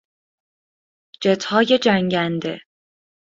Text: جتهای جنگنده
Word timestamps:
جتهای 1.21 1.79
جنگنده 1.83 2.61